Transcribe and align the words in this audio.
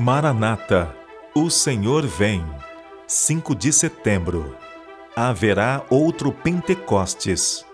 Maranata, 0.00 0.96
o 1.34 1.50
Senhor 1.50 2.06
vem. 2.06 2.42
5 3.06 3.54
de 3.54 3.70
setembro. 3.70 4.56
Haverá 5.14 5.84
outro 5.90 6.32
Pentecostes. 6.32 7.66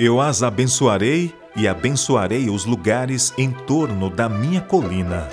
Eu 0.00 0.22
as 0.22 0.42
abençoarei 0.42 1.30
e 1.54 1.68
abençoarei 1.68 2.48
os 2.48 2.64
lugares 2.64 3.34
em 3.36 3.50
torno 3.50 4.08
da 4.08 4.26
minha 4.26 4.62
colina. 4.62 5.28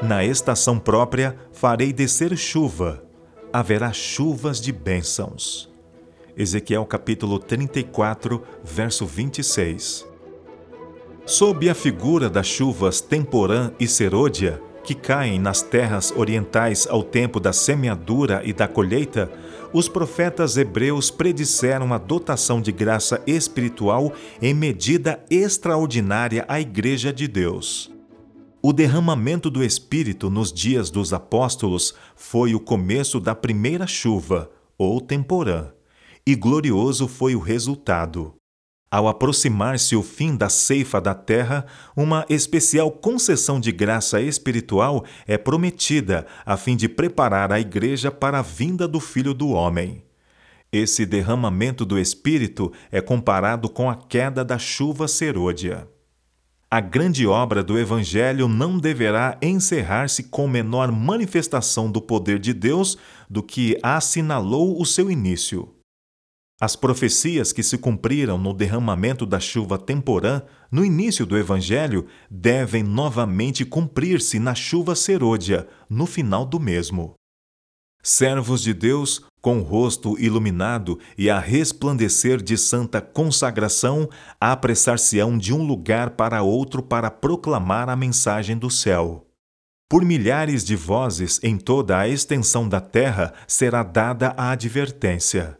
Na 0.00 0.24
estação 0.24 0.78
própria 0.78 1.36
farei 1.52 1.92
descer 1.92 2.34
chuva. 2.34 3.04
Haverá 3.52 3.92
chuvas 3.92 4.58
de 4.58 4.72
bênçãos. 4.72 5.70
Ezequiel 6.34 6.86
capítulo 6.86 7.38
34, 7.38 8.42
verso 8.64 9.04
26. 9.04 10.08
Sob 11.26 11.68
a 11.68 11.74
figura 11.74 12.30
das 12.30 12.46
chuvas 12.46 13.02
temporã 13.02 13.70
e 13.78 13.86
serôdia, 13.86 14.62
que 14.90 14.94
caem 14.96 15.38
nas 15.38 15.62
terras 15.62 16.12
orientais 16.16 16.84
ao 16.90 17.04
tempo 17.04 17.38
da 17.38 17.52
semeadura 17.52 18.42
e 18.44 18.52
da 18.52 18.66
colheita, 18.66 19.30
os 19.72 19.88
profetas 19.88 20.56
hebreus 20.56 21.12
predisseram 21.12 21.94
a 21.94 21.98
dotação 21.98 22.60
de 22.60 22.72
graça 22.72 23.22
espiritual 23.24 24.12
em 24.42 24.52
medida 24.52 25.24
extraordinária 25.30 26.44
à 26.48 26.60
Igreja 26.60 27.12
de 27.12 27.28
Deus. 27.28 27.88
O 28.60 28.72
derramamento 28.72 29.48
do 29.48 29.62
Espírito 29.62 30.28
nos 30.28 30.52
dias 30.52 30.90
dos 30.90 31.12
apóstolos 31.12 31.94
foi 32.16 32.52
o 32.52 32.58
começo 32.58 33.20
da 33.20 33.32
primeira 33.32 33.86
chuva, 33.86 34.50
ou 34.76 35.00
temporã, 35.00 35.68
e 36.26 36.34
glorioso 36.34 37.06
foi 37.06 37.36
o 37.36 37.38
resultado. 37.38 38.39
Ao 38.90 39.06
aproximar-se 39.06 39.94
o 39.94 40.02
fim 40.02 40.36
da 40.36 40.48
ceifa 40.48 41.00
da 41.00 41.14
terra, 41.14 41.64
uma 41.96 42.26
especial 42.28 42.90
concessão 42.90 43.60
de 43.60 43.70
graça 43.70 44.20
espiritual 44.20 45.04
é 45.28 45.38
prometida 45.38 46.26
a 46.44 46.56
fim 46.56 46.74
de 46.74 46.88
preparar 46.88 47.52
a 47.52 47.60
Igreja 47.60 48.10
para 48.10 48.40
a 48.40 48.42
vinda 48.42 48.88
do 48.88 48.98
Filho 48.98 49.32
do 49.32 49.50
Homem. 49.50 50.02
Esse 50.72 51.06
derramamento 51.06 51.84
do 51.84 52.00
Espírito 52.00 52.72
é 52.90 53.00
comparado 53.00 53.68
com 53.68 53.88
a 53.88 53.94
queda 53.94 54.44
da 54.44 54.58
chuva 54.58 55.06
serôdia. 55.06 55.88
A 56.68 56.80
grande 56.80 57.26
obra 57.28 57.62
do 57.62 57.78
Evangelho 57.78 58.48
não 58.48 58.76
deverá 58.76 59.38
encerrar-se 59.40 60.24
com 60.24 60.48
menor 60.48 60.90
manifestação 60.90 61.90
do 61.90 62.00
poder 62.00 62.40
de 62.40 62.52
Deus 62.52 62.98
do 63.28 63.40
que 63.40 63.78
assinalou 63.82 64.80
o 64.80 64.84
seu 64.84 65.10
início. 65.10 65.79
As 66.62 66.76
profecias 66.76 67.54
que 67.54 67.62
se 67.62 67.78
cumpriram 67.78 68.36
no 68.36 68.52
derramamento 68.52 69.24
da 69.24 69.40
chuva 69.40 69.78
temporã 69.78 70.42
no 70.70 70.84
início 70.84 71.24
do 71.24 71.38
Evangelho 71.38 72.06
devem 72.30 72.82
novamente 72.82 73.64
cumprir-se 73.64 74.38
na 74.38 74.54
chuva 74.54 74.94
serôdia, 74.94 75.66
no 75.88 76.04
final 76.04 76.44
do 76.44 76.60
mesmo. 76.60 77.14
Servos 78.02 78.60
de 78.60 78.74
Deus, 78.74 79.22
com 79.40 79.60
o 79.60 79.62
rosto 79.62 80.20
iluminado 80.20 80.98
e 81.16 81.30
a 81.30 81.38
resplandecer 81.38 82.42
de 82.42 82.58
santa 82.58 83.00
consagração, 83.00 84.06
apressar-se-ão 84.38 85.38
de 85.38 85.54
um 85.54 85.66
lugar 85.66 86.10
para 86.10 86.42
outro 86.42 86.82
para 86.82 87.10
proclamar 87.10 87.88
a 87.88 87.96
mensagem 87.96 88.56
do 88.56 88.68
céu. 88.68 89.26
Por 89.88 90.04
milhares 90.04 90.62
de 90.62 90.76
vozes 90.76 91.40
em 91.42 91.56
toda 91.56 91.98
a 91.98 92.06
extensão 92.06 92.68
da 92.68 92.82
terra 92.82 93.32
será 93.46 93.82
dada 93.82 94.34
a 94.36 94.50
advertência 94.50 95.59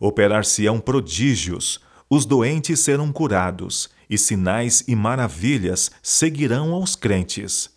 Operar-se-ão 0.00 0.80
prodígios, 0.80 1.78
os 2.08 2.24
doentes 2.24 2.80
serão 2.80 3.12
curados, 3.12 3.90
e 4.08 4.16
sinais 4.16 4.82
e 4.88 4.96
maravilhas 4.96 5.90
seguirão 6.02 6.72
aos 6.72 6.96
crentes. 6.96 7.70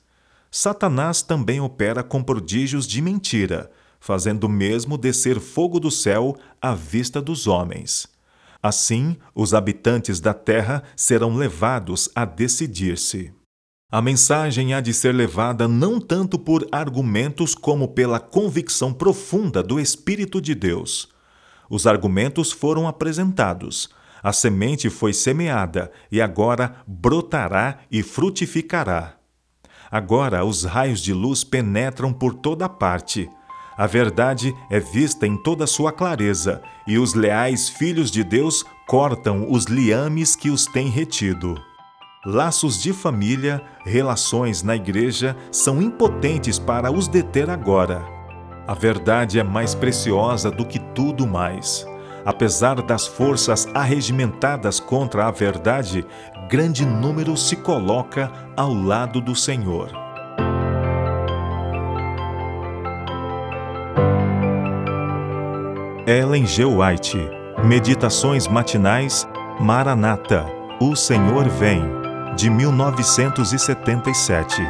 Satanás 0.49 1.21
também 1.21 1.59
opera 1.59 2.01
com 2.01 2.23
prodígios 2.23 2.87
de 2.87 3.01
mentira, 3.01 3.69
fazendo 3.99 4.47
mesmo 4.47 4.97
descer 4.97 5.39
fogo 5.39 5.79
do 5.79 5.91
céu 5.91 6.37
à 6.61 6.73
vista 6.73 7.21
dos 7.21 7.45
homens. 7.45 8.07
Assim, 8.61 9.17
os 9.35 9.53
habitantes 9.53 10.19
da 10.19 10.33
terra 10.33 10.83
serão 10.95 11.35
levados 11.35 12.09
a 12.15 12.23
decidir-se. 12.23 13.33
A 13.91 14.01
mensagem 14.01 14.73
há 14.73 14.81
de 14.81 14.93
ser 14.93 15.13
levada 15.13 15.67
não 15.67 15.99
tanto 15.99 16.39
por 16.39 16.67
argumentos 16.71 17.53
como 17.53 17.89
pela 17.89 18.19
convicção 18.19 18.93
profunda 18.93 19.61
do 19.61 19.79
Espírito 19.79 20.41
de 20.41 20.55
Deus. 20.55 21.12
Os 21.73 21.87
argumentos 21.87 22.51
foram 22.51 22.87
apresentados. 22.87 23.89
A 24.21 24.31
semente 24.31 24.91
foi 24.91 25.11
semeada 25.11 25.91
e 26.11 26.21
agora 26.21 26.75
brotará 26.85 27.79
e 27.91 28.03
frutificará. 28.03 29.15
Agora 29.89 30.45
os 30.45 30.65
raios 30.65 31.01
de 31.01 31.11
luz 31.11 31.43
penetram 31.43 32.13
por 32.13 32.35
toda 32.35 32.69
parte. 32.69 33.27
A 33.75 33.87
verdade 33.87 34.53
é 34.69 34.79
vista 34.79 35.25
em 35.25 35.35
toda 35.35 35.65
sua 35.65 35.91
clareza, 35.91 36.61
e 36.85 36.99
os 36.99 37.15
leais 37.15 37.69
filhos 37.69 38.11
de 38.11 38.23
Deus 38.23 38.63
cortam 38.87 39.51
os 39.51 39.65
liames 39.65 40.35
que 40.35 40.51
os 40.51 40.67
têm 40.67 40.89
retido. 40.89 41.59
Laços 42.23 42.79
de 42.79 42.93
família, 42.93 43.63
relações 43.83 44.61
na 44.61 44.75
igreja 44.75 45.35
são 45.51 45.81
impotentes 45.81 46.59
para 46.59 46.91
os 46.91 47.07
deter 47.07 47.49
agora. 47.49 48.12
A 48.67 48.73
verdade 48.73 49.39
é 49.39 49.43
mais 49.43 49.75
preciosa 49.75 50.49
do 50.49 50.65
que 50.65 50.79
tudo 50.79 51.27
mais. 51.27 51.85
Apesar 52.25 52.81
das 52.81 53.05
forças 53.05 53.67
arregimentadas 53.73 54.79
contra 54.79 55.27
a 55.27 55.31
verdade, 55.31 56.05
grande 56.49 56.85
número 56.85 57.35
se 57.35 57.57
coloca 57.57 58.31
ao 58.55 58.73
lado 58.73 59.19
do 59.19 59.35
Senhor. 59.35 59.91
Ellen 66.07 66.45
G. 66.45 66.63
White 66.65 67.17
Meditações 67.63 68.47
Matinais 68.47 69.27
Maranata 69.59 70.45
O 70.81 70.95
Senhor 70.95 71.47
Vem 71.47 71.83
de 72.35 72.49
1977 72.49 74.61